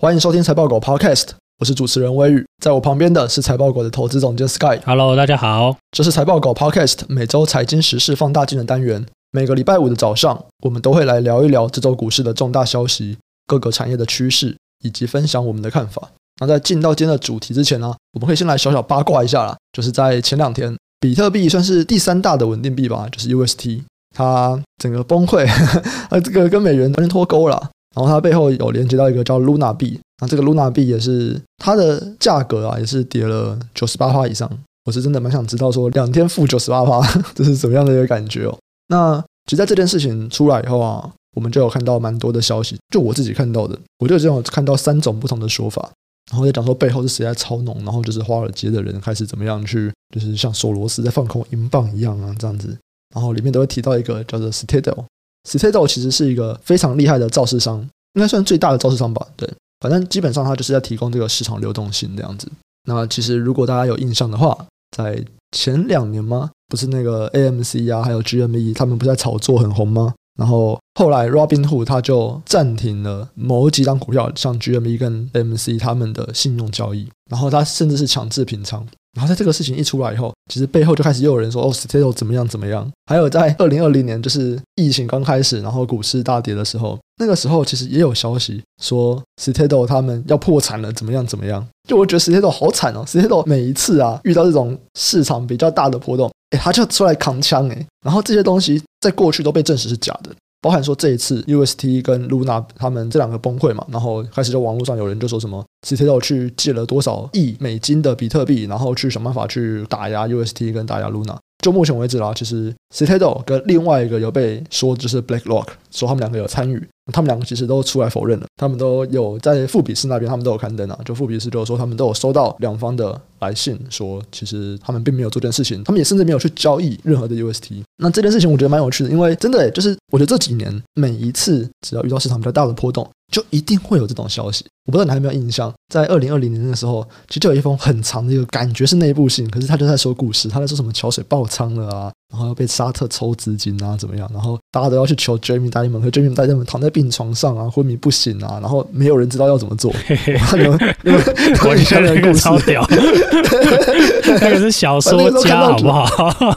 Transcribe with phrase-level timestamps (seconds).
[0.00, 1.26] 欢迎收听财报狗 Podcast，
[1.58, 4.80] 我是主持人威宇，在我旁边的是财报狗的投资总监 Sky。
[4.86, 9.04] Hello，大家好，这是财报狗 Podcast 每周财经时事放大镜的单元。
[9.30, 16.08] 每个礼拜五的早上，我们都会来聊一聊这周股市的重大消息、各个产业的趋势，以及分享我们的看法。
[16.40, 23.82] 那在进到今天的主题之前呢，我们可以先来小小八卦一下啦，就是在前两天，比特币算是第三大的稳定币吧，就是 UST，
[24.16, 25.46] 它整个崩溃，
[26.08, 27.68] 它这个跟美元完全脱钩了。
[27.94, 34.50] 然后它背后有连接到一个叫 Luna 币，那这个 Luna 币也是它的价格啊，也是跌了九十八趴以上。
[34.86, 37.00] 我是真的蛮想知道说两天负九十八趴，
[37.34, 38.58] 这是怎么样的一个感觉哦？
[38.88, 45.90] 那其实在这件事情出来以后啊，我们就有看到蛮多的消息，就我自己看到的，我就这种看到三种不同的说法，
[46.30, 52.76] 然后在讲说背后是谁在操弄，然后就是华尔街的人开始怎么样去，就是像索罗斯在放空英镑一样啊这样子，
[53.14, 55.04] 然后里面都会提到一个叫做 s t a d l e。
[55.44, 57.80] S t a t o 其实是一个非常厉害的造市商，
[58.14, 59.26] 应该算最大的造市商吧。
[59.36, 59.48] 对，
[59.80, 62.48] 反正基本上它就是在提供这个市场流动性这样子。
[62.88, 65.24] 那其实如果大家有印象的话，在
[65.56, 66.50] 前两年吗？
[66.68, 70.14] 不是那个 AMC 啊，还有 GME，他们不是在炒作很红吗？
[70.38, 78.86] 然后后来 Robinhood 他就暂停了某几档股票，像 GME 跟 AMC 他们的信用交易，然后他甚至是强制平仓。
[79.12, 82.88] 然后在这个事情一出来以后，其实背后就开始又有人说哦，Citadel 怎么样怎么样。
[83.06, 91.66] 还有在二零二零年，就是疫情刚开始，然后股市大跌的时候，那个时候其实也有消息说 Citadel 他们要破产了，怎么样怎么样。
[91.88, 97.86] 就我觉得 Citadel 好惨哦，Citadel 每一次啊遇到这种市场比较大的波动，诶，他就出来扛枪诶。
[98.04, 100.30] 然后这些东西在过去都被证实是假的。
[100.60, 111.36] 包含说这一次 UST 跟 Luna 他们这两个崩溃嘛，然后开始在网络上有人就说什么 c i t a d e 去借了多少亿美金的比特币，然后去想办法去打压 UST 跟打压 Luna。
[111.62, 127.82] 就目前为止啦，其实 c i t a d e 跟另外一个有被说就是 BlackRock 说他们两个有参与，他们两个其实都出来否认了，他们都有在富比斯那边，他们都有刊登啊，就富比斯就说他们都有收到两方的来信，说其实他们并没有做这件事情，他们也甚至没有去交易任何的 UST。
[127.98, 133.08] 那这件事情我觉得蛮有趣的，因为真的就是我觉得这几年每一次只要遇到市场比较大的波动。
[133.30, 149.92] 就一定会有这种消息，我不知道你还有没有印象，在二零二零年的时候，其实就有一封很长的一个感觉是内部信，可是他就在说故事，他在说什么桥水爆仓了啊，然后要被沙特抽资金啊，怎么样，然后大家都要去求 Jamie Dimon，和 Jamie Dimon 躺在病床上啊，昏迷不醒啊，然后没有人知道要怎么做。
[150.08, 151.20] 你们你们
[151.64, 156.04] 我觉得那个超屌， 那个是小说家好不好？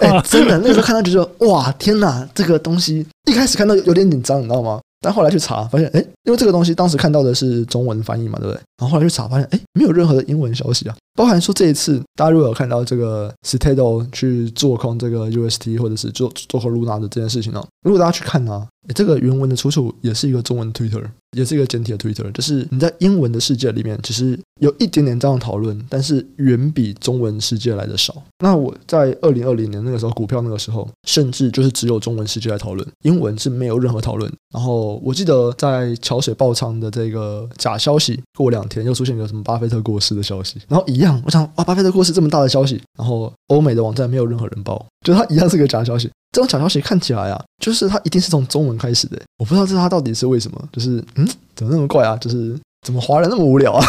[0.02, 4.80] 哎，真的，那个时候看到就说哇，天哪，这个东西一开始看到有点紧张，你知道吗？
[5.02, 8.62] 但后来去查，发现，哎，因为这个东西当时看到的是中文翻译嘛，对不对？
[8.78, 10.96] 然后后来去查，发现，哎，没有任何的英文消息啊。
[11.16, 21.04] 包含说这一次，大家如果有看到这个 Citadel 去做空这个 UST 或者是做做空 Luna 的这件事情呢，如果大家去看呢，这个原文的出处也是一个中文 Twitter，
[21.38, 28.24] 也是一个简体的 Twitter，就是你在英文的世界里面，其实有一点点这样讨论，但是远比中文世界来的少。
[28.40, 34.32] 那我在二零二零年那个时候，股票那个时候，甚至就是只有中文世界来讨论，英文是没有任何讨论。
[34.52, 46.10] 然后我记得在桥水爆仓的这个假消息过两两天，又出现一个什么巴菲特过世的消息，然后一样，我想哇，巴菲特过世这么大的消息，然后欧美的网站没有任何人报，就他一样是个假消息。
[46.32, 52.16] 这种假消息看起来啊，就是他一定是从中文开始的，我不知道这他到底是为什么，就是嗯，怎么那么怪啊？
[52.18, 52.58] 就是。
[52.86, 53.86] 怎么华人那么无聊啊？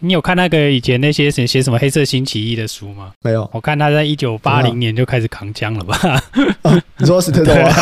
[0.00, 3.10] 你有看那个以前那些写写什么黑色星期一的书吗？
[3.22, 3.48] 没有。
[3.52, 5.96] 我看他在一九八零年就开始扛枪了吧？
[6.62, 7.72] 啊、你说是特多啊？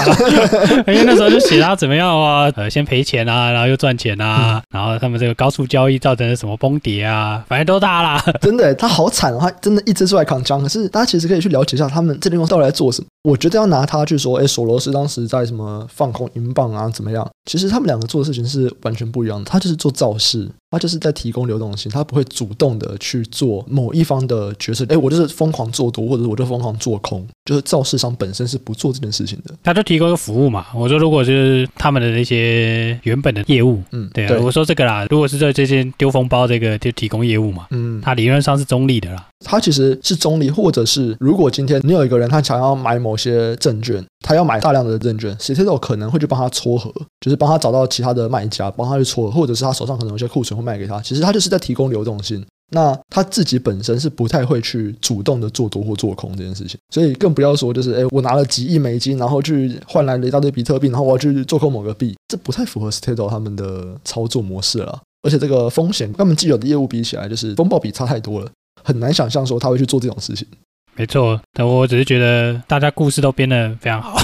[0.86, 2.50] 因为那时候就写他怎么样啊？
[2.56, 7.44] 呃，先赔钱啊，然后又赚钱啊，嗯、然后他们这个高速交易造成了什么崩跌啊？
[7.48, 8.22] 反正都他啦。
[8.40, 10.62] 真的，他好惨，他真的一直出来扛枪。
[10.62, 13.06] 可是大家其实可以去了解一下，他们这地方到底在做什么。
[13.28, 17.28] 我觉得要拿他去说，哎，索罗斯当时在什么放空英镑啊，怎么样？
[17.44, 19.42] 其实他们两个做的事情是完全不一样。
[19.44, 24.84] 他就是做造势，他就是在提供流动性，他不会主动的去做某一方的角色。
[24.88, 29.54] 哎，我就是疯狂做多，或者我就疯狂做空，就是造市商本身是不做这件事情的。
[29.62, 30.66] 他就提供一个服务嘛。
[30.74, 39.26] 我说，如果就是他们的那些原本的业务，嗯，对啊，对我说这个啦，如果是在这些丢风包这个就提供业务嘛，嗯，他理论上是中立的啦。
[39.44, 51.00] 他其实是中立，或者是如果今天你有一个人他想要买某些证券，他要买大量的证券，Citadel 可能会去帮他撮合，就是帮他找到其他的卖家，帮他去撮合，或者是他手上可能有些库存会卖给他。
[51.00, 52.44] 其实他就是在提供流动性。
[52.70, 65.00] 那他自己本身是不太会去主动的做多或做空这件事情，所以更不要说就是诶，我拿了几亿美金，然后去换来了一大堆比特币，然后我要去做空某个币，这不太符合 Citadel 他们的操作模式了。
[65.22, 68.50] 而且这个风险跟他们既有的业务比起来，就是风暴比差太多了。
[68.84, 70.46] 很难想象说他会去做这种事情。
[70.96, 74.16] 没错，但我只是觉得大家故事都编得非常好，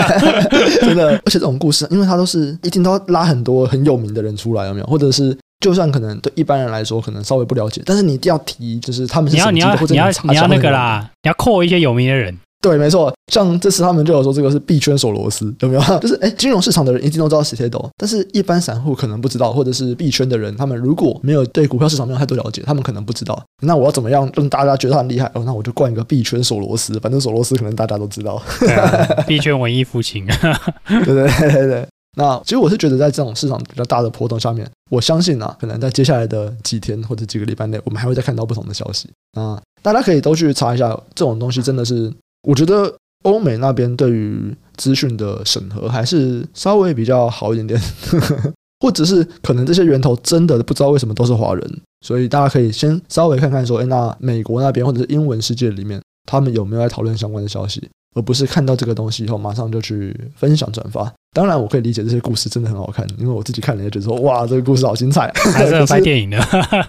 [0.80, 1.10] 真的。
[1.24, 4.86] 而且这种故事，因为它都是一定都要拉很多很有名的人出来，有没有？
[4.86, 12.36] 或者是就算可能对一般人来说可能稍微不了解，但是你一定要提，就是他们是要你要你要你要那个啦，你要扣一些有名的人。
[12.60, 15.98] 对，没错，像这次他们就有说这个是币圈索罗斯，有没有？
[16.00, 23.40] 就是哎，金融市场的人一定都知道史铁斗，但是一般散户可能不知道，或者是币圈的人，他们如果没有对股票市场没有太多了解，他们可能不知道。
[23.62, 25.30] 那我要怎么样让大家觉得他很厉害？
[25.34, 28.42] 哦，那我就冠一个币圈索罗斯，反正索罗斯可能大家都知道。
[28.58, 31.88] 对啊，币圈文艺复兴，对对对对对。
[32.18, 39.58] 那其实我是觉得，在这种市场比较大的波动下面，我相信啊，可能在接下来的几天或者几个礼拜内，我们还会再看到不同的消息啊。
[39.80, 42.12] 大家可以都去查一下，这种东西真的是，
[42.42, 42.94] 我觉得。
[43.24, 47.80] 欧美那边对于资讯的审核还是稍微比较好一点点，
[48.78, 57.88] 或者是可能这些源头真的不知道为什么都是华人，所以大家可以先稍微看看说，哎，那美国那边或者是英文世界里面，他们有没有在讨论相关的消息，
[58.18, 61.10] 而不是看到这个东西以后马上就去分享转发。
[61.34, 66.38] 当然，我可以理解这些故事真的很好看，因为我自己看了也觉得说，哇，这个故事好精彩， 还是拍电影的。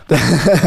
[0.08, 0.18] 对，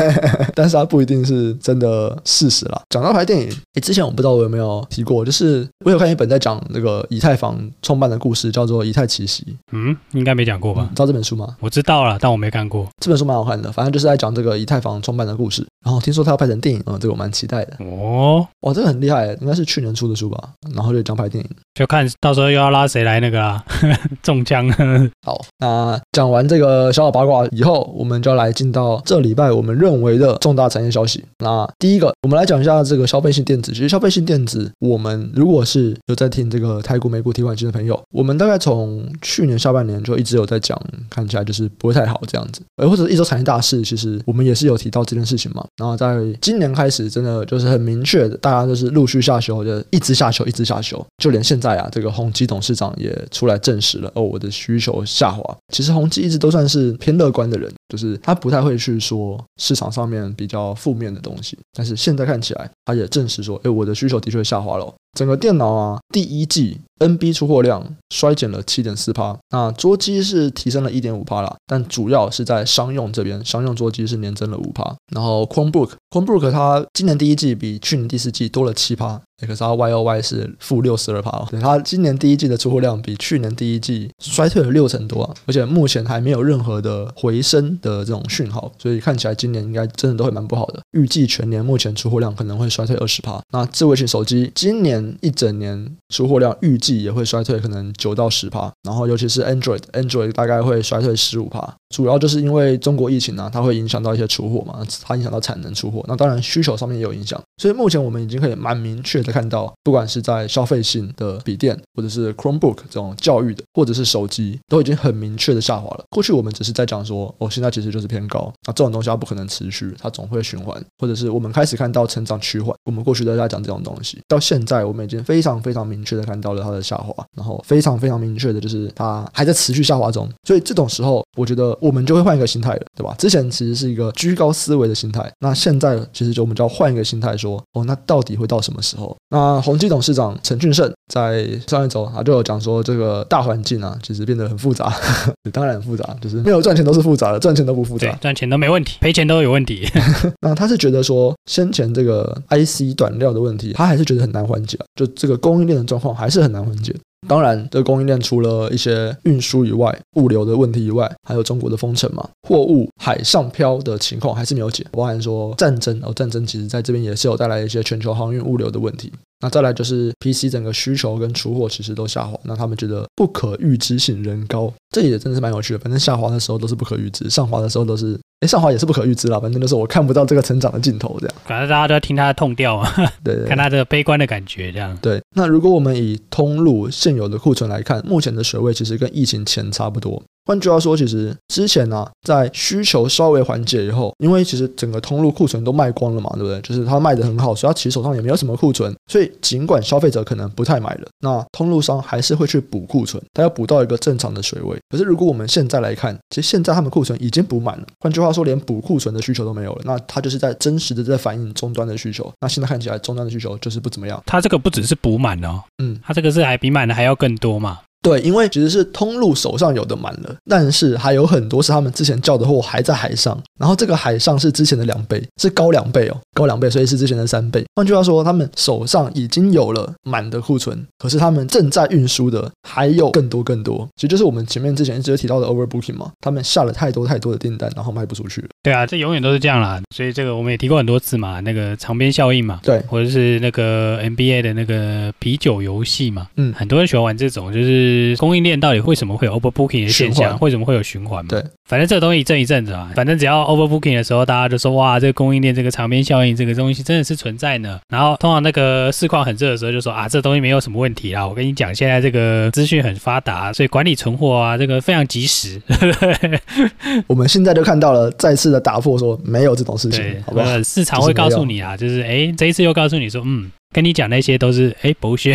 [0.55, 2.81] 但是它不一定是真的事实啦。
[2.91, 9.43] 讲到拍电影，诶，之前我不知道我有没有提过，就是我有看一本在讲那个以太坊创办的故事，叫做《以太奇袭》。
[9.73, 10.89] 嗯，应该没讲过吧？
[10.95, 11.57] 知道这本书吗？
[11.59, 12.87] 我知道了，但我没看过。
[13.01, 15.67] 这本书蛮好看的，反正就是在讲这个以太坊创办的故事。
[15.85, 17.77] 然后听说他要拍成电影，嗯，这个我蛮期待的。
[17.85, 20.51] 哦，哇，这个很厉害，应该是去年出的书吧？
[20.75, 23.65] 然后就讲拍电影，就看到时候又要拉谁来那个啦，
[24.23, 24.71] 中枪。
[25.27, 31.25] 好，那讲完这个小小八卦以后，我们就要来进到这礼拜我们认为的重大产业消息。
[31.39, 33.73] 那第一个，我们来讲一下这个消费性电子。
[33.73, 40.81] 其实消费性电子，我们如果是有在听这个泰国、美股提款机的朋友，我们大概从去年下半年就一直有在讲，
[41.11, 42.63] 看起来就是不会太好这样子。
[42.77, 45.65] 而或者一周产业大事，其实我们也是有提到这件事情嘛。
[45.79, 51.05] 然后在今年开始，真的就是很明确的，大家都是陆续下修，就一直下修，一直下修。
[51.17, 55.43] 就连现在啊，这个宏基董事长也出来证实了，哦，我的需求下滑。
[55.73, 61.59] 其实宏基一直都算是偏乐观的人，就是他不太会去说市场上面比较负面的东西。
[61.77, 64.95] 但是现在看起来，他也证实说，哎，我的需求的确下滑了。
[65.19, 79.21] 整个电脑啊，第一季 NB 出货量衰减了七点四趴，那桌机是提升了一点五趴啦，但主要是在商用这边，商用桌机是年增了五趴，然后 Chromebook Chromebook 它今年第一季比去年第四季多了七趴。
[79.47, 90.81] 可是它 Y O Y 是负六十二趴，对，它今年第一季的出货量比去年第一季衰退了六成多，而且目前还没有任何的回升的这种讯号，所以看起来今年应该真的都会蛮不好的。
[90.93, 93.41] 预计全年目前出货量可能会衰退二十趴。
[93.53, 109.33] 那智慧型手机今年一整年出货量预计也会衰退可能九到十趴，然后尤其是 Android，Android 大概会衰退十五趴，主要就是因为中国疫情啊，它会影响到一些出货嘛，它影响到产能出货，那当然需求上面也有影响，所以目前我们已经可以蛮明确的。
[109.33, 116.05] 看到，不管是在消费性的笔电，或者是 Chromebook 这种教育的，或者是手机，都已经很明确的下滑了。
[116.11, 122.75] 过去我们只是在讲说，哦，现在其实就是偏高，那这种东西它不可能持续，它总会循环，或者是我们开始看到成长趋缓。
[122.85, 130.29] 我们过去都在讲这种东西，到现在我们已经非常非常明确的看到了它的下滑，然后非常非常明确的就是它还在持续下滑中。
[130.47, 133.13] 所以这种时候，我觉得我们就会换一个心态了，对吧？
[133.19, 139.17] 之前其实是一个居高思维的心态，那现在其实就我们就要换一个心态，说，哦，那到底会到什么时候？
[139.31, 144.95] 那宏基董事长陈俊胜在上一周他就有讲说，这个大环境啊，其实变得很复杂，
[145.53, 149.89] 当然很复杂，就是没有赚钱都是复杂的，赚钱都不复杂，赚钱都没问题，赔钱都有问题。
[150.41, 156.95] 那他是觉得说，先前这个 IC 短料的问题，他还是觉得很难缓解，就这个供应链的状况还是很难缓解。
[157.29, 164.85] 当然，这供应链除了一些运输以外，物流的问题以外，还有中国的封城嘛，货物海上漂的情况还是没有解。
[164.91, 169.13] 包含说战争，哦，战争其实在这边也是有带来一些全球航运物流的问题。
[169.43, 175.79] 那再来就是 PC 整个需求跟出货其实都下滑，那他们觉得不可预知性仍高，这也真的是蛮有趣的。
[175.81, 178.19] 反正下滑的时候都是不可预知，上滑的时候都是。
[178.41, 181.37] 哎，上滑也是不可预知啦，反正就是我看不到这个成长的尽头，这样。
[181.45, 184.99] 反正大家都要听他的痛调嘛， 对，对，看他的悲观的感觉，这样。
[185.01, 190.21] 对，那如果我们以通路现有的库存来看，目前的水位其实跟疫情前差不多。
[190.45, 196.61] 换句话说，其实之前呢、在需求稍微缓解以后，因为其实整个通路库存都卖光了嘛，对不对？
[196.63, 204.77] 就是它卖得很好，所以它其实手上也没有什么库存，所以尽管消费者可能不太买了，那通路商还是会去补库存，它要补到一个正常的水位。
[204.89, 207.87] 可是如果我们现在来看，其实现在他们库存已经补满了。
[208.01, 212.33] 换句话说，连补库存的需求都没有了，那它就是在真实的在反映终端的需求。
[212.41, 214.21] 那现在看起来，终端的需求就是不怎么样。
[214.27, 217.79] 它这个不只是补满哦，嗯，它这个是还比满的还要更多嘛。
[218.03, 227.65] 对，因为其实是通路手上有的满了，但是还有很多是他们之前叫的货还在海上，然后这个海上是之前的两倍，是高两倍哦，高两倍，所以是之前的三倍。
[227.77, 238.49] 换句话说，他们手上已经有了满的库存，可是他们正在运输的还有更多更多，其实就是我们前面之前一直有提到的 overbooking 嘛，他们下了太多太多的订单，然后卖不出去了。
[238.65, 251.29] 对啊，这永远都是这样啦，所以这个我们也提过很多次嘛，那个长边效应嘛，对，或者是那个 NBA 的那个啤酒游戏嘛，嗯，很多人喜欢玩这种，就是供应链到底为什么会有 overbooking 的现象，为什么会有循环嘛？
[251.31, 257.81] 对，反正这个东西一阵一阵子啊，反正只要 overbooking 的时候，大家就说哇，这个供应链这个长边效应这个东西真的是存在呢。
[257.89, 261.27] 然后通常那个市况很热的时候，就说啊，这东西没有什么问题啦。
[261.27, 265.61] 我跟你讲，现在这个资讯很发达，所以管理存货啊，这个非常及时。
[267.07, 270.63] 我们现在就看到了再次的打破，说没有这种事情，好不好？
[270.63, 273.51] 市场会告诉你啊，就是哎，这一次又告诉你说，嗯。
[273.73, 275.35] 跟你讲那些都是哎，博学，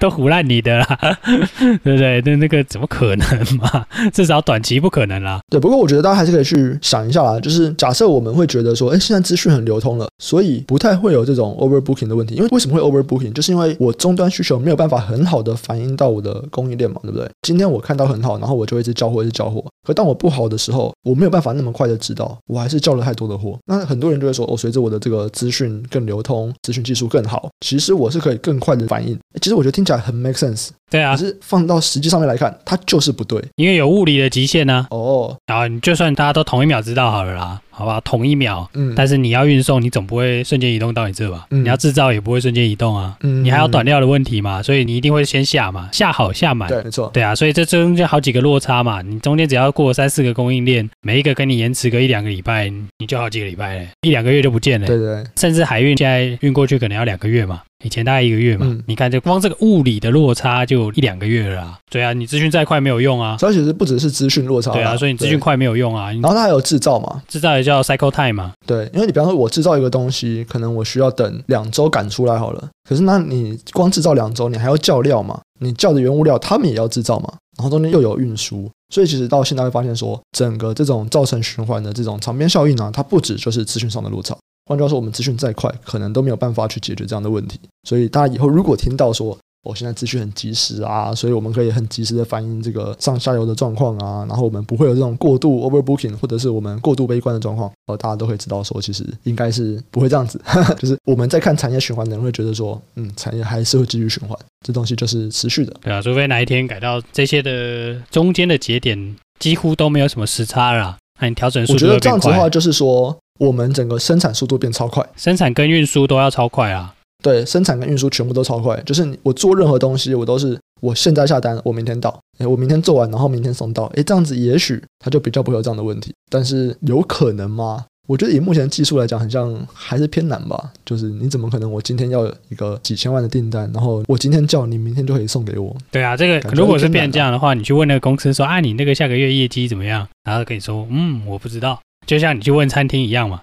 [0.00, 0.98] 都唬烂你的啦，
[1.84, 2.20] 对不对？
[2.24, 3.26] 那那个怎么可能
[3.56, 3.86] 嘛？
[4.12, 5.40] 至少短期不可能啦。
[5.48, 7.38] 对，不过我觉得大家还是可以去想一下啦。
[7.38, 12.34] 就是假设我们会觉得说，哎，现在资讯很流通了，所以不太会有这种 overbooking 的问题。
[12.34, 13.32] 因为为什么会 overbooking？
[13.32, 17.28] 就是因为我终端需求没有办法很好的反映到我的供应链嘛，对不对？
[17.42, 19.64] 今天我看到很好，然后我就一直交货，一直交货。
[19.86, 23.58] 可当我不好的时候，我没有办法那么快的知道，我还是交了太多的货。
[23.66, 29.18] 那很多人就会说，哦，随着我的这个资讯更流通，资讯技术更好，其实我是可以更快的反应。
[29.40, 30.70] 其实我觉得听起来很 make sense。
[30.92, 34.94] 对啊，可是放到实际上面来看，它就是不对，因为有物理的极限呢、啊。
[34.94, 41.46] 哦，然后你就算大家都同一秒知道好了啦，好吧，同一秒，嗯，但是你要运送，你总不会瞬间移动到你这吧？
[41.50, 57.62] 嗯，你要制造也不会瞬间移动啊，嗯，你还有短料的问题嘛，所以你一定会先下嘛，下好下满，对，没错，对啊，所以这中间好几个落差嘛，你中间只要过三四个供应链，每一个跟你延迟个一两个礼拜，你就好几个礼拜嘞，一两个月就不见了，对，对对，甚至海运现在运过去可能要两个月嘛。
[57.82, 61.78] 以前大概一个月嘛，嗯、你看这光这个物理的落差就一两个月了啊。
[61.90, 63.36] 对啊，你资讯再快没有用啊。
[63.38, 64.70] 所以其实不只是资讯落差。
[64.72, 66.10] 对啊，所以你资讯快没有用啊。
[66.12, 68.52] 然后它还有制造嘛，制造也叫 cycle time 嘛。
[68.66, 72.68] 对，因为你比方说我制造一个东西，可能我需要等两周赶出来好了。
[72.88, 75.40] 可是那你光制造两周，你还要叫料嘛？
[75.60, 77.32] 你叫的原物料他们也要制造嘛？
[77.56, 84.36] 然后中间又有运输，所以其实到现在会发现说，整个这种造成循环的这种长边效应呢，它不止就是资讯上的落差。
[84.66, 87.58] 换句话说，我们资讯再快，可能都没有办法去解决这样的问题。
[87.88, 97.70] 所以大家以后如果听到说，我、哦、现在资讯很及时啊，所以我们可以很及时的反映这个上下游的状况啊，然后我们不会有这种过度 overbooking 或者是我们过度悲观的状况。
[97.86, 100.40] 呃，大家都会知道说，其实应该是不会这样子。
[100.80, 105.72] 就是我们在看产业循环的人会觉得说，嗯，产业还是会继续循环，这东西就是持续的。
[105.80, 111.64] 对啊，除非哪一天改到这些的中间的节点几乎都没有什么时差了，那你调整。
[111.68, 113.16] 我觉得这样子的话，就是说。
[113.40, 116.94] 我们整个生产速度变超快，生产跟运输都要超快啊！
[117.22, 118.80] 对，生产跟运输全部都超快。
[118.84, 122.18] 就是我做任何东西，我都是我现在下单，我明天到。
[122.38, 123.84] 诶，我明天做完，然后明天送到。
[123.94, 126.12] 诶，这样子也许它就比较不会有这样的问题。
[126.28, 127.84] 但是有可能吗？
[128.08, 130.72] 我觉得以目前技术来讲，好像还是偏难吧。
[130.84, 135.74] 就是你怎么可能我今天要一个几千万的订单，然后我今天叫你，明天就可以送给我？
[135.92, 140.08] 对啊，这个如果是变成这样的话，你去问那个公司说啊，你那个下个月业绩怎么样？
[140.24, 141.80] 然后跟你说，嗯，我不知道。
[142.06, 143.40] 就像你去问餐厅一样嘛。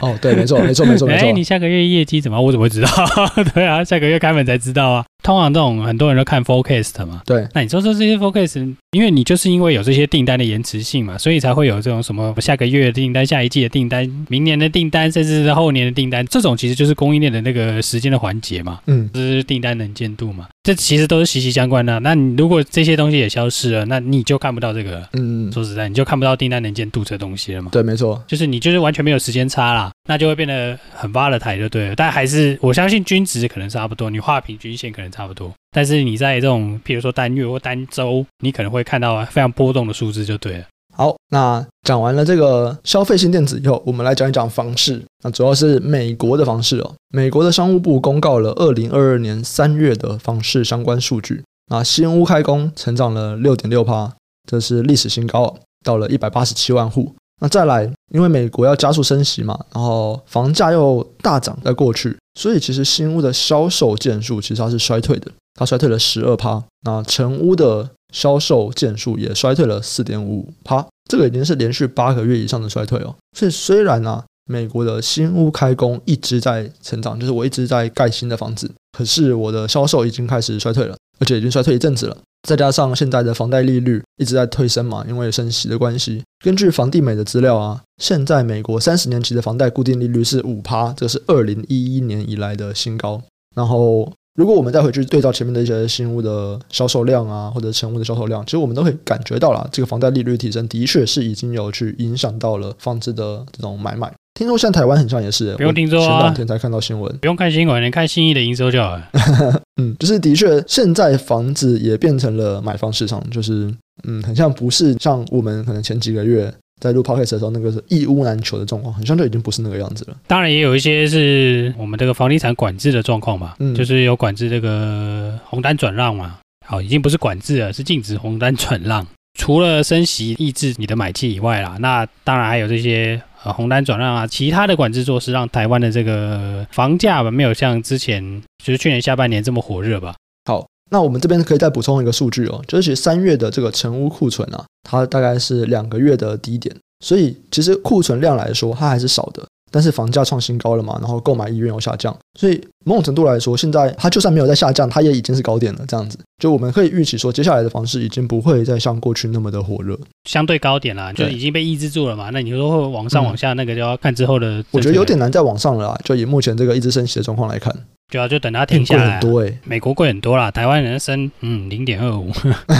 [0.00, 1.28] 哦，对，没错，没错，没错，没错。
[1.28, 2.40] 哎，你下个月业绩怎么？
[2.40, 2.88] 我怎么会知道？
[3.52, 5.04] 对啊，下个月开门才知道啊。
[5.22, 7.46] 通常这种很多人都看 forecast 嘛，对。
[7.52, 21.98] 那你说说这些 forecast，因为你就是因为有这些订单的延迟性嘛，所以才会有这种什么下个月的订单、下一季的订单、明年的订单，甚至是后年的订单，这种其实就是供应链的那个时间的环节嘛，嗯，就是订单能见度嘛，这其实都是息息相关的。
[22.00, 27.70] 那你如果这些东西也消失了，那你就看不到这个，嗯，说实在，你就看不到订单能见度这东西了嘛。
[27.72, 31.96] 对，没错，就是你就是完全没有时间差啦，那就会变得很 volatile 就对了。
[31.96, 35.52] 但还是我相信均值可能差不多，你画平均线可能差不多。
[35.72, 40.64] 但是你在这种，譬如说单月或单周，你可能会看到非常波动的数字，就对了。
[40.94, 45.02] 好，那讲完了这个消费性电子以后，我们来讲一讲房市。
[45.24, 46.94] 那主要是美国的房市哦。
[47.08, 51.42] 美国的商务部公告了二零二二年三月的房市相关数据。
[51.70, 54.12] 那新屋开工成长了六点六趴，
[54.46, 57.14] 这是历史新高，到了一百八十七万户。
[57.40, 65.32] 那再来，因为美国要加速升息嘛，然后房价又大涨，在过去，所以其实新屋的销售件数其实它是衰退的。
[65.54, 73.14] 它衰退了十二趴，那成屋的销售件数也衰退了四点五趴，这个已经是连续八个月以上的衰退哦。
[73.36, 82.16] 所以虽然呢、美国的新屋开工一直在成长，就是我一直在盖新的房子，可是我的销售已经开始衰退了，而且已经衰退一阵子了。
[82.48, 86.22] 再加上现在的房贷利率一直在推升嘛，因为升息的关系。
[86.44, 93.22] 根据房地美的资料啊，现在美国三十年期的房贷固定利率是五趴，这是二零一一年以来的新高。
[93.54, 104.10] 然后如果我们再回去对照前面的一些新屋的销售量啊，或者成屋的销售量，其实我们都会感觉到了，这个房贷利率提升的确是已经有去影响到了房子的这种买卖。
[104.34, 109.10] 听说现在台湾很像也是，不用听说啊，前两天才看到新闻，不用看新闻，你看信义的营收就好了。
[109.76, 113.70] 嗯，就是的确，现在房子也变成了买方市场，就是
[114.04, 116.52] 嗯，很像不是像我们可能前几个月。
[116.82, 120.16] 在录 podcast 的时候，那个是一屋难求的状况，很像就已经不是那个样子了。
[120.26, 126.40] 当然，也有一些是我们这个房地产管制的状况吧，嗯，就是有管制这个红单转让嘛。
[126.66, 129.06] 好，已经不是管制了，是禁止红单转让。
[129.38, 140.16] 除了升息抑制你的买气以外啦，那当然还有这些呃红单转让啊，其他的管制措施，让台湾的这个房价吧，没有像之前就是去年下半年这么火热吧。
[140.44, 140.66] 好。
[140.92, 149.42] 那我们这边可以再补充一个数据哦，就是其实三月的这个成屋库存啊，它大概是两个月的低点，所以其实库存量来说，它还是少的。
[149.74, 155.80] 但是房价创新高了嘛，然后购买意愿又下降，所以某种程度来说，现在它就算没有在下降，它也已经是高点了。
[155.88, 162.28] 这样子，就我们可以预期说，接下来的房市已经不会再像过去那么的火热，相对高点啦，就已经被抑制住了嘛。
[162.34, 164.62] 那你说会往上往下，那个就要看之后的。
[164.72, 167.74] 我觉得有点难再往上了啦，就以目前这个一直升息的状况来看。
[168.12, 169.06] 对啊，就等它停下来、啊。
[169.06, 172.30] 贵很多哎、欸，美国贵很多啦，台湾人升嗯零点二五。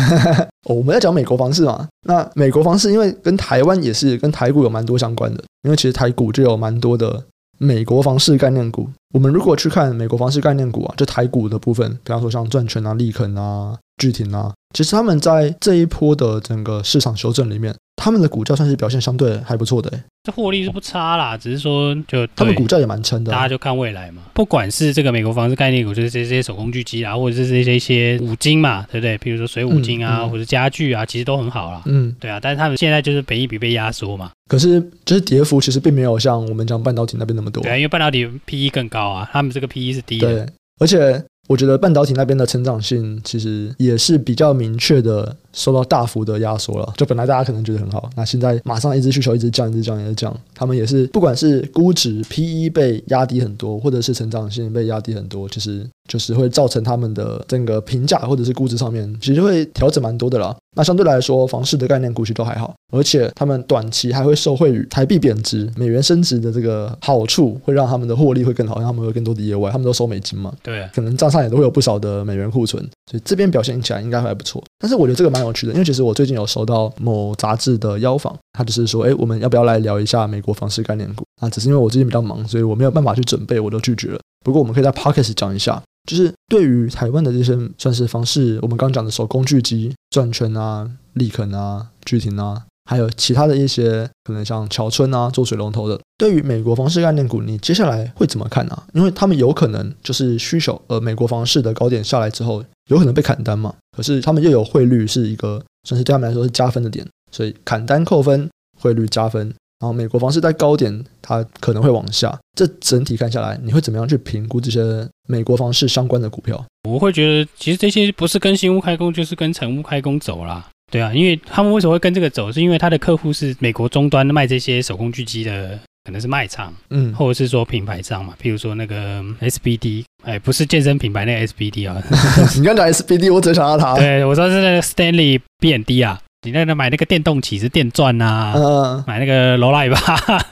[0.68, 7.24] 哦，我们在讲美国房市嘛，那美国房市因为跟台湾也是跟台股有蛮多相关的，因为其实台股就有蛮多的
[7.58, 8.86] 美国房市概念股。
[9.14, 17.74] 我们如果去看美国房市概念股啊，就台股的部分，比方说像赚权啊、利肯啊、巨庭啊，其实他们在这一波的整个市场修正里面。
[17.96, 24.22] 他们的股价算是表现相对还不错的，欸，这获利是不差啦，只是说就他们股价也蛮撑的，大家就看未来嘛。
[24.32, 29.16] 不管是这个美国房子概念股，就是这些手工具机啊，或者是这些一些五金嘛，对不对？
[29.18, 31.82] 比如说水五金啊，嗯嗯、或者家具啊，其实都很好啦。
[31.84, 32.40] 嗯，对啊。
[32.40, 34.30] 但是他们现在就是本益比被压缩嘛。
[34.48, 37.62] 可是就是跌幅其实并没有像我们讲半导体那边那么多。
[37.62, 40.46] 对啊，因为半导体 PE 更高啊，他们这个 PE 是低的。
[40.46, 40.46] 对，
[40.80, 41.24] 而且。
[41.48, 46.92] 我觉得半导体那边的成长性其实也是比较明确的受到大幅的压缩了。
[46.96, 50.34] 就本来大家可能觉得很好，那现在马上一直需求一直降，一直降，一直降。
[50.54, 60.56] 他们也是不管是估值 PE 被压低很多，或者是成长性被压低很多，其实就是会造成他们的整个评价或者是估值上面其实会调整蛮多的啦。
[60.74, 74.62] 那相对来说，房市的概念股其实都还好，而且他们短期还会受惠于台币贬值、美元升值的这个好处，会让他们的获利会更好，让他们会有更多的业外，他们都收美金嘛，对，可能账上也都会有不少的美元库存，所以这边表现起来应该还不错。
[74.78, 81.22] 但是我觉得这个蛮有趣的，因为其实我最近有收到某杂志的邀访，他就是说，哎，我们要不要来聊一下美国房市概念股？
[81.42, 84.18] 啊，只是因为我最近比较忙，所以我没有办法去准备，我都拒绝了。
[84.42, 85.82] 不过我们可以在 Podcast 讲一下。
[86.08, 98.84] 就是对于台湾的这些算是方式，我们刚讲的手工具机、转圈啊、力肯啊、巨庭啊，还有其他的一些可能像桥村啊做水龙头的，对于美国房市概念股，你接下来会怎么看啊？
[98.92, 103.74] 因为他们有可能就是需求，呃，美国房市的高点下来之后，有可能被砍单嘛。
[103.96, 109.54] 可是他们又有汇率是一个算是对他们来说是加分的点，所以砍单扣分，汇率加分。
[109.82, 112.38] 然后美国房市在高点，它可能会往下。
[112.56, 114.80] 这整体看下来，你会怎么样去评估这些
[115.28, 116.64] 美国房市相关的股票？
[116.88, 120.64] 我会觉得，其实这些不是跟新屋开工，就是跟成屋开工走啦。
[120.88, 128.34] 对啊，因为他们为什么会跟这个走，是因为他的客户是美国终端卖这些手工具机的，可能是卖场，嗯，或者是说品牌商嘛。
[128.40, 132.00] 譬如说那个 SBD，哎，不是健身品牌那个 SBD 啊。
[132.54, 133.96] 你刚讲 SBD，我只想到它。
[133.98, 136.20] 对，我说是那个 Stanley B&D 啊。
[136.44, 139.98] 你那个买那个电动起子电钻啊，嗯、买那个罗莱吧，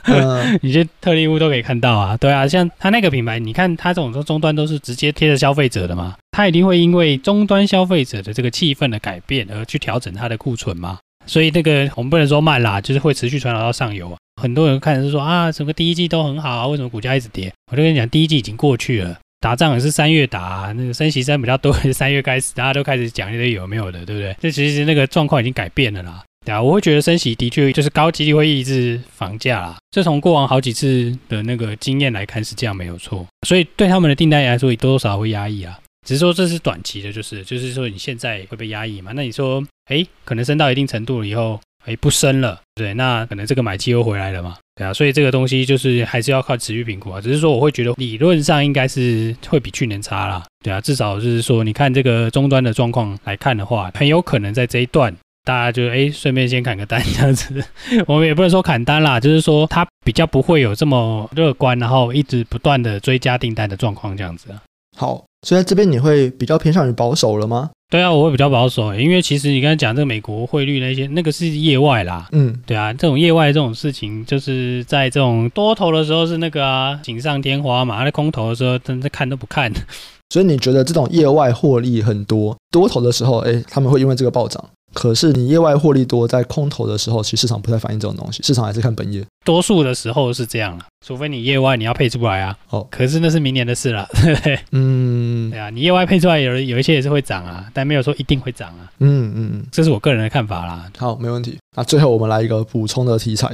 [0.05, 2.15] 嗯、 你去特例屋都可以看到啊。
[2.15, 10.97] 对啊，像他那个品牌，你看他这种说终端都是直接贴着消费者的嘛，他一定会因为终端消费者的这个气氛的改变而去调整他的库存嘛。
[11.25, 14.17] 所以那个我们不能说慢啦，就是会持续传导到上游啊。
[14.41, 17.51] 很多人看是说啊，整个第一季都很好啊，为什么股价一直跌？
[17.69, 19.17] 我就跟你讲，第一季已经过去了。
[19.41, 24.33] 打仗也是三月打，那个升息升比较多，三月开始，大家都开始讲一些有没有的，对不对？
[24.39, 41.59] 这其实那个状况已经改变了啦，对啊，我会觉得升息的确就是高几率会抑制房价啦，这从过往好几次的那个经验来看是这样没有错，所以对他们的订单来说也多多少少会压抑啊，只是说这是短期的，就是就是说你现在会被压抑嘛，那你说，哎，可能升到一定程度了以后。
[41.85, 47.19] 哎，不升了，对，那可能这个买气又回来了嘛，对啊，所以这个东西就是还是要靠持续评估啊。
[47.19, 57.63] 只是说我会觉得理论上应该是会比去年差啦，对啊，至少就是说你看这个终端的状况来看的话，很有可能在这一段大家就哎顺便先砍个单这样子，
[58.05, 64.61] 我们也不能说砍单啦，就是说它比较不会有这么乐观，然后一直不断的追加订单的状况这样子啊。
[64.95, 67.71] 好，所以在这边你会比较偏向于保守了吗？
[67.89, 72.27] 对啊，我会比较保守，因为其实你刚才讲这个美国汇率那些，那个是业外啦。
[72.31, 79.69] 嗯，对啊，这种业外这种事情，就是在这种多头的时候是那个啊锦上添花嘛，在空头的时候真的看都不看。
[80.29, 84.63] 所以你觉得这种业外获利很多，多头的时候，哎，他们会因为这个暴涨。
[84.93, 89.25] 可是你业外获利多，在空头的时候，其实市场不太反映这种东西，市场还是看本业。
[89.43, 92.55] 多数的时候是这样了，除非你业外你要配出来啊。
[92.69, 94.59] 哦，可是那是明年的事了， 对不对？
[94.71, 98.91] 嗯，对啊，你业外配出来有有一些也是会涨啊，但没有说一定会涨啊。
[98.99, 100.85] 嗯嗯嗯，这是我个人的看法啦。
[100.97, 101.57] 好，没问题。
[101.75, 103.49] 那最后我们来一个补充的题材，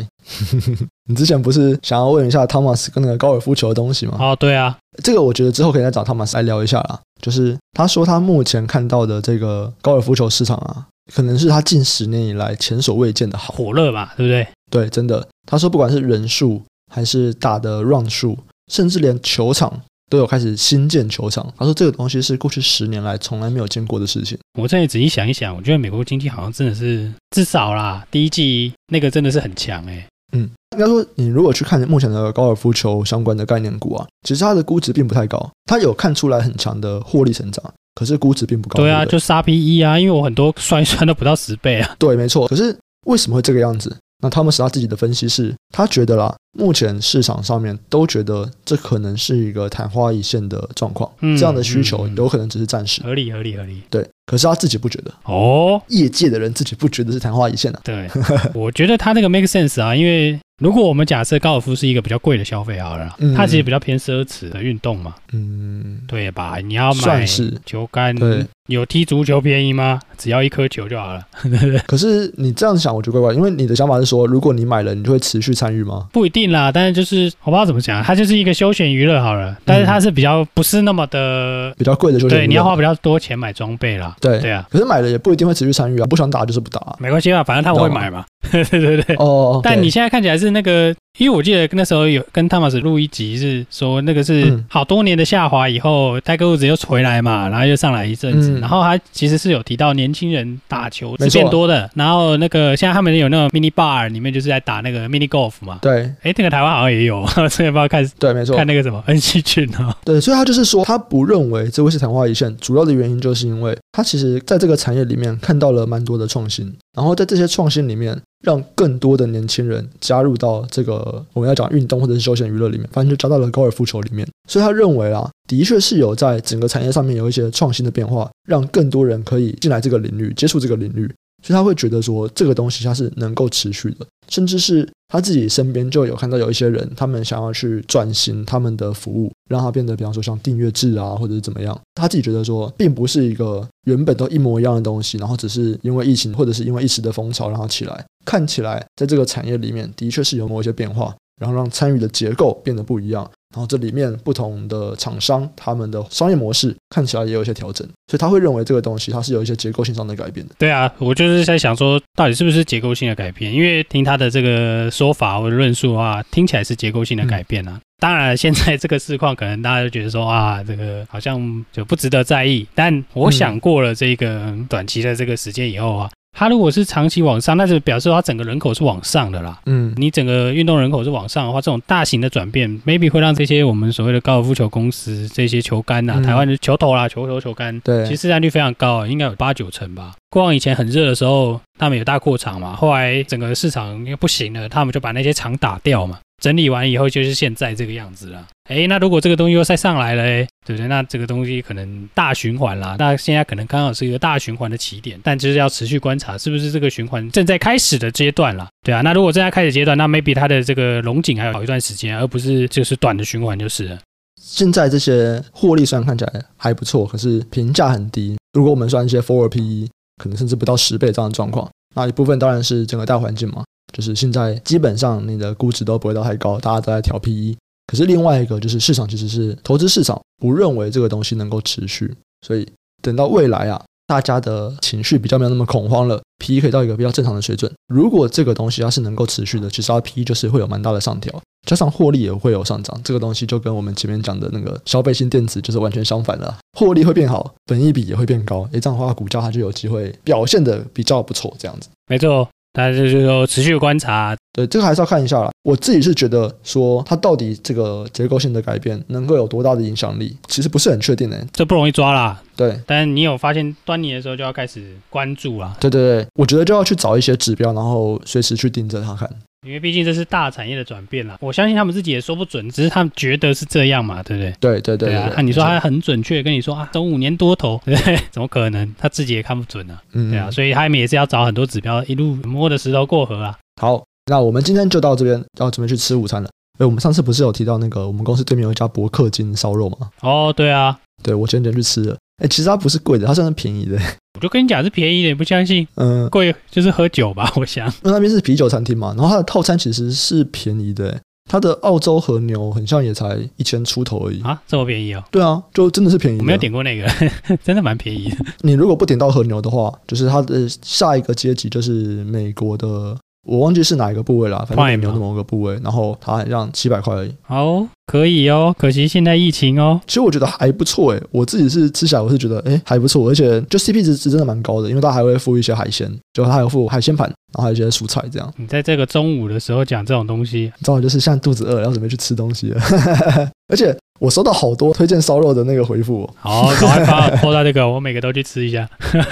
[1.07, 4.17] 你之前不是想要问一下汤马斯跟那个高尔夫球的东西吗？
[4.19, 6.99] 哦，对啊，这个我觉得之后可以再找汤马斯来聊一下啦。
[7.21, 10.85] 就是他说他目前看到的这个高尔夫球市场啊。
[11.13, 14.47] 可能是他近十年以来前所未见的好火热吧，对不对？
[14.69, 15.27] 对，真的。
[15.45, 16.61] 他说，不管是人数，
[16.93, 18.37] 还是打的 run 数，
[18.71, 21.53] 甚至连球场都有开始新建球场。
[21.57, 24.37] 他说，这个东西是过去十年来从来没有见过的事情。
[24.59, 30.05] 我这里仔细想一想，我觉得美国经济好像真的是至少啦，第一季那个真的是很强诶。
[30.33, 37.73] 嗯，应该说，你如果去看目前的高尔夫球相关的概念股啊，其实它的估值并不太高，它有看出来很强的获利成长。
[37.97, 38.77] 可是估值并不高。
[38.77, 41.95] 对啊，对对就杀 PE 啊，因为我很多算一算都不到十倍啊。
[41.97, 42.47] 对，没错。
[42.47, 43.97] 可是为什么会这个样子？
[44.21, 53.01] 那汤姆斯他自己的分析是，他觉得啦，目前市场上面都觉得这可能是一个昙花一现的状况，嗯、这样的需求有可能只是暂时。
[53.03, 53.81] 合理，合理，合理。
[53.89, 55.11] 对，可是他自己不觉得。
[55.23, 57.79] 哦，业界的人自己不觉得是昙花一现啊。
[57.83, 58.09] 对，
[58.53, 60.39] 我觉得他那个 make sense 啊，因为。
[60.59, 66.57] 如果我们假设高尔夫是一个比较贵的消费好了，嗯、它其实比较偏奢侈的运动嘛，嗯，对吧？
[66.57, 67.23] 你要买
[67.63, 69.99] 球杆，对，有踢足球便宜吗？
[70.17, 71.21] 只要一颗球就好了。
[71.85, 76.07] 可是你这样想，我觉得怪怪，因为你的想法是说，如果你买了，你就会持续参与吗？
[76.11, 84.15] 不一定啦，但是就是我不知道怎么讲，它就是一个休闲娱乐好了，但是它是比较不是那么的比较贵的休闲，对，你要花比较多钱买装备啦。
[84.19, 88.25] 对对啊，可是买了也不一定会持续参与啊，不想打就是不打，没关系啊，反正他我会买嘛。
[88.51, 89.15] 对对对。
[89.17, 118.17] 哦，但你现在看起来是那个，因为我记得那时候有跟汤马斯录一集，是说那个是好多年的下滑以后，泰格伍兹又回来嘛，然后又上来一阵子，然后他其实是有提到年轻人打球是变多的，然后那个现在他们有那种 mini bar 里面就是在打那个 mini golf 嘛，对，哎，那个台湾好像也有， 所以不知道看对，没错，看那个什么恩熙俊啊，对，所以他就是说他不认为这会是昙花一现，主要的原因就是因为他其实在这个产业里面看到了蛮多的创新，然后在这些创新里面。
[118.43, 124.27] 让更多的年轻人加入到这个我们要讲运动或者是休闲娱乐里面，反正就加到了高尔夫球里面。
[124.47, 131.11] 所以他认为啊，的确是有在整个产业上面有一些创新的变化，让更多人可以进来这个领域，接触这个领域。
[131.43, 141.79] 所以他会觉得说，这个东西它是能够持续的，甚至是他自己身边就有看到有一些人，他们想要去转型他们的服务，让它变得，比方说像订阅制啊，或者是怎么样。
[141.93, 148.03] 他自己觉得说，并不是一个原本都一模一样的东西，然后只是因为疫情或者是因为一时的风潮让它起来。
[148.27, 153.23] 看起来在这个产业里面，的确是有某一些变化，然后让参与的结构变得不一样。
[153.55, 160.53] 然后这里面不同的厂商，他们的商业模式看起来也有一些调整，所以他会认为这个东西它是有一些结构性上的改变的。
[160.59, 163.51] 对啊，我就是在想说，到底是不是结构性的改变？
[163.53, 167.71] 因为听他的这个说法或者论述啊，听起来是结构性的改变啊。
[167.75, 172.67] 嗯、当然，现在这个市况可能大家就觉得说啊，这个好像就不值得在意。
[172.75, 176.09] 但我想过了这个短期的这个时间以后啊。
[176.37, 179.59] 它如果是长期往上，那就表示它整个人口是往上的啦。
[179.65, 190.13] 嗯，你整个运动人口是往上的话，这种大型的转变，maybe 会让这些我们所谓的高尔夫球公司这些球杆呐、啊，嗯、台湾的球头啦、球头、球杆，对，其实市占率非常高，应该有八九成吧。
[190.29, 196.19] 过往以前很热的时候，他们有大扩厂嘛，后来整个市场又不行了，他们就把那些厂打掉嘛。
[196.41, 198.47] 整理完以后就是现在这个样子了。
[198.69, 200.87] 哎，那如果这个东西又再上来了，哎，对不对？
[200.87, 202.95] 那这个东西可能大循环啦。
[202.99, 208.67] 那现在可能刚好是一个大循环的起点，但就是要持续观察，是不是这个循环正在开始的阶段了？
[208.83, 213.97] 对啊，那如果正在开始阶段，那 maybe 它的这个龙井还有好一段时间，而不是就是短的循环就是了。
[214.39, 218.37] 现在这些获利虽然看起来还不错，可是评价很低。
[218.53, 219.89] 如果我们算一些 forward PE，
[220.21, 223.63] 可能甚至不到十倍这样的状况，那一部分当然是整个大环境嘛。
[223.93, 227.55] 就是现在基本上你的估值都不会到太高，大家都在调 PE。
[227.87, 232.13] 可是另外一个就是市场其实是投资市场不认为这个东西能够持续，
[232.45, 232.67] 所以
[233.01, 237.71] 等到未来啊，大家的情绪比较没有那么恐慌了，PE 可以到一个比较正常的水准。
[237.87, 242.99] 如果这个东西它是能够持续的，其实它 PE 就是会有蛮大的上调，加上获利也会有上涨。
[243.05, 251.87] 这个东西就跟我们前面讲的那个消费性电子就是完全相反了，获利会变好，本益比也会变高，诶，这样的话股价它就有机会表现的比较不错，这样子。
[252.09, 252.45] 没错。
[252.77, 255.49] 但是就是说持续观察，对，这个还是要看一下啦。
[255.63, 261.47] 我自己是觉得说，它到底这个结构性的改变能够有多大的影响力，其实不是很确定诶、欸。
[261.51, 262.39] 这不容易抓啦。
[262.55, 265.75] 对，但你有发现端倪的时候，就要开始关注啦。
[265.79, 269.27] 对对对，我觉得就要去找一些指标，然后随时去盯着它看。
[269.67, 271.37] 因为毕竟这是大产业的转变啦。
[271.41, 274.51] 我相信他们自己也说不准，只是他们觉得是这样嘛，对不对？
[274.59, 275.33] 对对对，对，对，对啊。
[275.35, 278.17] 那你说他很准确跟你说啊，等五年多头，对不对？
[278.31, 278.95] 怎么可能？
[278.97, 280.01] 他自己也看不准啊。
[280.13, 283.57] 嗯，对啊，所以他们也是要找很多指标，一路摸着石头过河啊。
[283.81, 286.49] 好，那我们今天就到这边，要准备去吃午餐了。
[286.79, 290.09] 哎，我们上次不是有提到那个我们公司对面有一家伯克金烧肉吗？
[290.21, 292.15] 哦，对啊，对我前几天去吃了。
[292.43, 293.97] 哎，其实它不是贵的，它算是便宜的。
[294.35, 295.87] 我就跟你讲是便宜的，你不相信？
[295.95, 297.87] 嗯，贵就是喝酒吧， 我想。
[297.87, 301.19] 因为那边是啤酒餐厅嘛，然后它的套餐其实是便宜的。
[301.49, 305.23] 它的澳洲和牛很像也才一千出头而已啊，这么便宜哦？
[305.31, 306.37] 对啊，就真的是便宜。
[306.39, 307.07] 我没有点过那个，
[307.63, 308.37] 真的蛮便宜的。
[308.63, 313.17] 你如果不点到和牛的话，就是它的下一个阶级就是美国的。
[313.47, 317.33] 我忘记是哪一个部位了，反正牛的某个部位，然后它好像七百块而已。
[317.43, 319.99] 好，可以哦，可惜现在疫情哦。
[320.07, 328.53] 其实我觉得还不错诶，我自己是吃起来我是觉得诶还不错，而且就 CP 值值真的蛮高的，因为它还会附一些海鲜，就它还有附海鲜盘，然后还有一些蔬菜这样。
[328.55, 332.81] 你在这个中午的时候讲这种东西，正好就是现在肚子饿了，要准备去吃东西了，
[333.67, 333.95] 而且。
[334.19, 338.89] 我收到好多推荐烧肉的那个回复，好，赶快发拖到这个，我每个都去吃一下。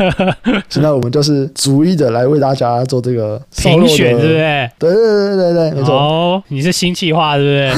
[0.69, 4.69] 现在我们就是逐一的来为大家做这个评选，对不对？
[4.77, 5.95] 对对对对对，没错。
[5.95, 7.75] 哦，你是新企划，对不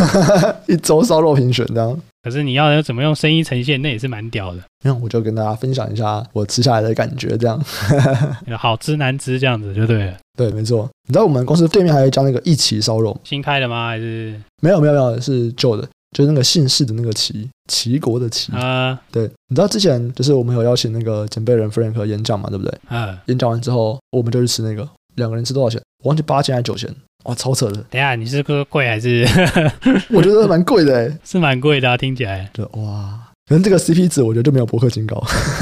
[0.67, 0.75] 对？
[0.75, 1.99] 一 周烧肉评选这样。
[2.23, 4.61] 可是你要怎么用声音呈现，那也是蛮屌的。
[4.83, 7.61] 那我就跟大家分享一下我吃下来的感觉，这样。
[8.57, 10.17] 好吃难吃这样子就对了。
[10.37, 10.89] 对，没错。
[11.07, 13.89] 你知道我们公司对面还有一家那个一起烧肉，新开的吗？
[13.89, 15.87] 还是没有没有没有，是旧的。
[16.15, 22.73] 就是那个姓氏的那个齐，齐国的齐啊，对，你知道之前就是我们有邀请那个前辈人 Frank 演讲嘛，对不对？
[22.89, 25.79] 嗯，演讲完之后，我们就去吃那个，两个人吃多少钱？
[26.03, 26.89] 我忘记八千还是九千？
[27.27, 27.75] 哇，超扯的！
[27.89, 29.25] 等下，你是说贵还是？
[30.09, 32.49] 我觉得蛮贵的诶，是蛮贵的啊，听起来。
[32.53, 35.21] 对，哇，可能这个 CP 值我觉得就没有博客金高。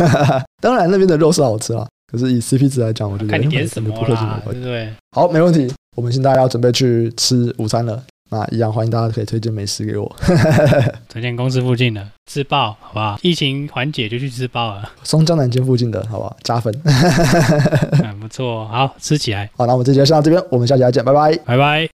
[0.62, 4.89] 当然那边的肉是好吃啊，可是以 CP 值来讲，我觉得看你点什么啦，对不对？
[5.12, 8.01] 好，没问题，我们现在要准备去吃午餐了。
[8.29, 10.15] 那一样欢迎大家可以推荐美食给我，
[11.07, 13.19] 推荐公司附近的自爆，好不好？
[13.21, 14.89] 疫情缓解就去自爆了。
[15.03, 16.35] 松江南街附近的，好不好？
[16.43, 19.49] 加分，很 不错，好，吃起来。
[19.55, 21.83] 好，那我们这期就先到这边，我们下期再见，拜拜，拜拜。